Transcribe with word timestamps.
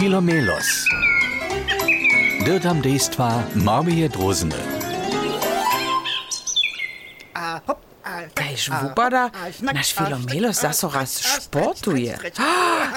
Filomelos. 0.00 0.88
Dirtam 2.44 2.80
dejstva 2.80 3.42
Marmije 3.54 4.08
Drozene. 4.08 4.56
Kajż 8.34 8.70
wupada, 8.70 9.30
nasz 9.60 9.92
Filomelos 9.92 10.60
zaso 10.60 10.88
raz 10.88 11.20
sportuje. 11.42 12.18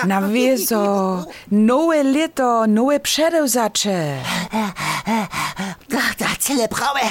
Na 0.08 0.22
wiezo, 0.22 1.26
nowe 1.52 2.04
lito, 2.04 2.68
nowe 2.68 3.00
przedewzacze. 3.00 4.24
Tak, 5.90 6.16
tak, 6.18 6.38
cele 6.40 6.68
prawe. 6.68 7.02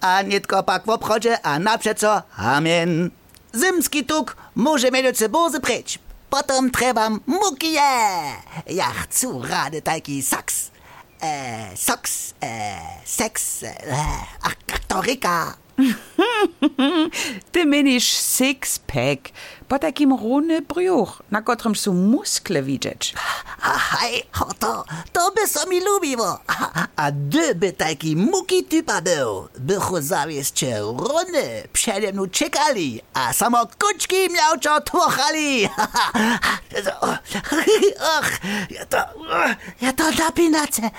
A 0.00 0.22
nitko 0.22 0.62
pak 0.62 0.86
w 0.86 0.88
obchodzie, 0.88 1.38
a 1.42 1.58
naprzeco 1.58 2.22
amen. 2.36 3.10
Zimski 3.54 4.04
tuk 4.04 4.36
może 4.54 4.90
mieć 4.90 5.28
bozy 5.28 5.60
precz. 5.60 6.05
Potem 6.36 6.70
trebam 6.70 7.20
mukije. 7.26 7.96
Ja 8.66 8.92
chcę 8.92 9.26
rady 9.48 9.82
taki 9.82 10.22
saks. 10.22 10.70
E, 11.22 11.76
soks, 11.76 12.34
e, 12.42 12.78
seks, 13.04 13.62
e, 13.62 13.74
ach, 14.42 14.56
Ty 17.52 17.66
menisz 17.66 18.12
six-pack, 18.16 19.32
po 19.68 19.78
takim 19.78 20.12
na 21.30 21.42
którym 21.42 21.76
są 21.76 21.92
muskle 21.94 22.62
widzieć. 22.62 23.14
A 23.62 23.78
hej, 23.78 24.22
o 24.40 24.54
to, 24.54 24.84
to 25.12 25.30
by 25.30 25.48
so. 25.48 26.38
A, 26.96 27.10
gdyby 27.12 27.72
taki 27.72 28.16
muki 28.16 28.64
typa 28.64 29.00
był, 29.00 29.48
bychu 29.58 30.00
zawieszcze 30.00 30.80
runy 30.80 31.68
przede 31.72 32.12
mną 32.12 32.26
czekali, 32.28 33.00
a 33.14 33.32
samo 33.32 33.66
kuczki 33.78 34.16
miałczo 34.30 34.80
tłochali. 34.80 35.68
Och, 38.18 38.30
ja 38.70 38.86
to, 38.86 38.98
ja 39.80 39.92
to 39.92 40.10
napinace. 40.10 40.90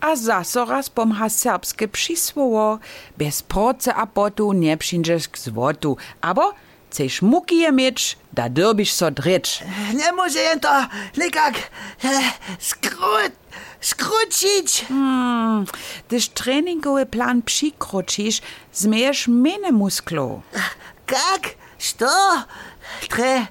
A 0.00 0.16
zaso 0.16 0.64
raz 0.64 0.90
pomha 0.90 1.28
serbskie 1.28 1.88
przysłowo, 1.88 2.78
bez 3.18 3.42
proce 3.42 3.94
a 3.94 4.06
potu 4.06 4.52
nie 4.52 4.76
przyjdziesz 4.76 5.28
k 5.28 5.38
złotu, 5.38 5.96
abo 6.20 6.54
chcesz 6.90 7.22
mukije 7.22 7.72
mieć, 7.72 8.18
da 8.32 8.48
derbisz 8.48 8.92
so 8.92 9.10
drecz. 9.10 9.60
Nie 9.94 10.12
może 10.12 10.38
jen 10.38 10.60
to 10.60 10.86
nikak 11.16 11.54
e, 12.04 12.20
skrót, 12.58 13.32
skrócić. 13.80 14.84
Hmm, 14.88 15.64
gdyż 16.08 16.28
treningowy 16.28 17.06
plan 17.06 17.42
przykroczysz, 17.42 18.40
zmiejesz 18.72 19.28
mene 19.28 19.72
musklo. 19.72 20.42
Kak? 21.06 21.42
Što? 21.78 22.06
Tre, 23.08 23.46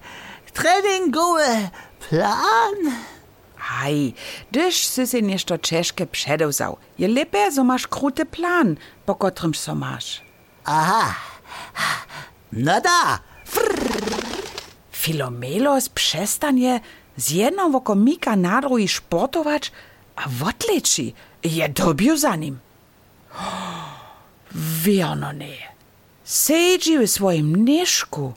treningowy 0.54 1.70
plan? 2.10 2.76
Aj, 3.80 4.14
dyż 4.52 4.76
sy 4.92 5.04
si 5.08 5.20
nešto 5.22 5.58
češke 5.58 6.06
předovzal. 6.06 6.76
Je 6.98 7.08
lepe, 7.08 7.52
zo 7.52 7.64
maš 7.64 7.86
krute 7.88 8.26
plan, 8.26 8.76
po 9.06 9.16
kotrym 9.16 9.54
so 9.54 9.76
maš. 9.76 10.22
Aha, 10.66 11.16
no 12.52 12.80
da. 12.82 13.20
Filomelos 14.92 15.90
przestanie 15.90 16.80
z 17.18 17.30
jedną 17.32 17.72
wokomika 17.72 18.36
nadru 18.36 18.78
i 18.78 18.88
szportować, 18.88 19.72
a 20.16 20.30
wotleči 20.30 21.14
je 21.44 21.70
dobil 21.70 22.18
za 22.18 22.36
nim. 22.36 22.60
Wierno 24.84 25.32
nie. 25.32 25.58
Sedzi 26.24 26.98
w 26.98 27.08
swoim 27.08 27.66
nieszku. 27.66 28.34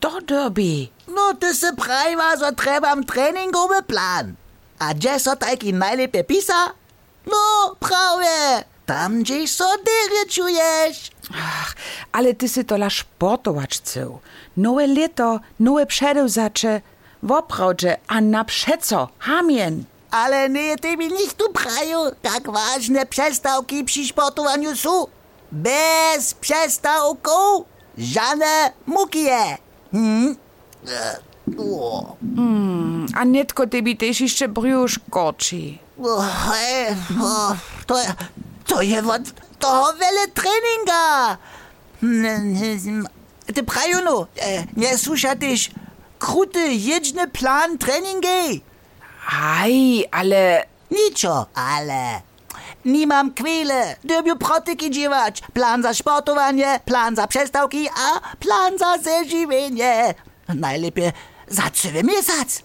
To 0.00 0.20
dobi. 0.20 0.90
No, 1.08 1.34
ty 1.34 1.54
se 1.54 1.72
prajva, 1.72 2.36
so 2.36 2.52
trebam 2.52 3.04
treningowy 3.04 3.82
plan. 3.82 4.34
A 4.78 4.94
gdzie 4.94 5.20
so 5.20 5.36
taki 5.36 5.72
najlepiej 5.72 6.24
pisa? 6.24 6.72
No, 7.26 7.74
prawie. 7.80 8.64
Tam, 8.86 9.22
gdzie 9.22 9.48
so 9.48 9.64
dyry 9.64 10.30
czujesz. 10.30 11.10
Ach, 11.34 11.74
ale 12.12 12.34
ty 12.34 12.48
si 12.48 12.64
tola 12.64 12.90
sportować 12.90 13.76
chcę. 13.76 14.18
Nowe 14.56 14.86
lito, 14.86 15.40
nowe 15.60 15.86
przedewzacze, 15.86 16.80
woprawdzie, 17.22 17.96
a 18.08 18.20
na 18.20 18.44
przeco, 18.44 19.08
hamien. 19.18 19.84
Ale 20.10 20.48
nie, 20.48 20.76
ty 20.76 20.96
mi 20.96 21.08
nicht 21.08 21.36
tu 21.36 21.52
praju. 21.52 21.98
Tak 22.22 22.50
ważne 22.50 23.06
przestałki 23.06 23.84
przy 23.84 24.04
sportowaniu 24.04 24.76
są. 24.76 25.06
Bez 25.52 26.34
przestałków 26.34 27.73
żadne 27.98 28.72
mukije. 28.86 29.58
Hmm? 29.92 30.36
E, 30.88 31.16
o. 31.58 32.16
A 33.14 33.24
netko 33.24 33.66
tebi 33.66 33.96
też 33.96 34.20
jeszcze 34.20 34.48
brzusz 34.48 35.00
korczy. 35.10 35.78
O, 36.02 36.24
e, 36.54 36.96
o, 37.22 37.56
to, 37.86 37.96
to 38.66 38.82
je 38.82 38.98
od 38.98 39.22
toho 39.58 39.92
wiele 39.92 40.28
treninga. 40.28 41.36
Ty 43.54 43.62
prajunu, 43.62 44.26
e, 44.36 44.66
nie 44.76 44.98
słysza 44.98 45.36
tyś 45.36 45.70
kruty, 46.18 46.74
jedźny 46.74 47.28
plan 47.28 47.78
treningi. 47.78 48.62
Aj, 49.30 50.04
ale 50.10 50.66
Niczo, 50.90 51.46
ale 51.54 52.20
nie 52.84 53.06
mam 53.06 53.34
chwile, 53.34 53.96
żeby 54.10 54.36
protyki 54.36 54.90
dziwać. 54.90 55.42
Plan 55.52 55.82
za 55.82 55.94
sportowanie, 55.94 56.80
plan 56.84 57.16
za 57.16 57.26
przestałki, 57.26 57.88
a 57.88 58.20
plan 58.36 58.78
za 58.78 58.98
zeżywienie. 58.98 60.14
Najlepiej 60.54 61.12
za 61.48 61.70
cały 61.70 62.02
miesiąc. 62.02 62.62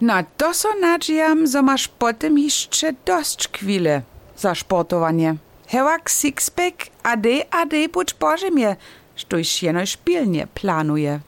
na 0.00 0.22
to 0.36 0.54
so 0.54 0.68
nadziejam, 0.80 1.46
że 1.46 1.62
masz 1.62 1.88
potem 1.88 2.38
jeszcze 2.38 2.92
dość 2.92 3.48
chwile 3.52 4.02
za 4.36 4.54
sportowanie. 4.54 5.34
Hewak 5.68 6.10
sixpack, 6.10 6.76
a 7.02 7.16
de, 7.16 7.44
a 7.50 7.66
de, 7.66 7.88
buď 7.88 8.14
Boże 8.14 8.50
mnie, 8.50 8.76
sztuś 9.16 9.62
jeno 9.62 9.86
szpilnie 9.86 10.46
planuje. 10.46 11.20